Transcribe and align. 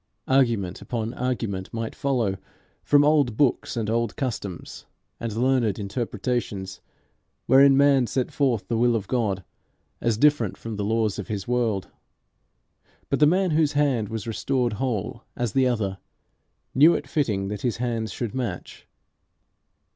Argument 0.27 0.81
upon 0.81 1.13
argument 1.13 1.71
might 1.71 1.93
follow 1.93 2.37
from 2.81 3.03
old 3.03 3.37
books 3.37 3.77
and 3.77 3.87
old 3.87 4.15
customs 4.15 4.87
and 5.19 5.31
learned 5.35 5.77
interpretations, 5.77 6.81
wherein 7.45 7.77
man 7.77 8.07
set 8.07 8.31
forth 8.31 8.67
the 8.67 8.79
will 8.79 8.95
of 8.95 9.07
God 9.07 9.43
as 10.01 10.17
different 10.17 10.57
from 10.57 10.75
the 10.75 10.83
laws 10.83 11.19
of 11.19 11.27
his 11.27 11.47
world, 11.47 11.89
but 13.11 13.19
the 13.19 13.27
man 13.27 13.51
whose 13.51 13.73
hand 13.73 14.09
was 14.09 14.25
restored 14.25 14.73
whole 14.81 15.21
as 15.35 15.53
the 15.53 15.67
other, 15.67 15.99
knew 16.73 16.95
it 16.95 17.05
fitting 17.07 17.49
that 17.49 17.61
his 17.61 17.77
hands 17.77 18.11
should 18.11 18.33
match. 18.33 18.87